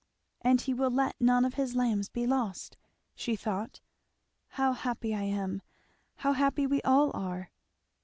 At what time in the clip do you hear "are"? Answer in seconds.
7.13-7.51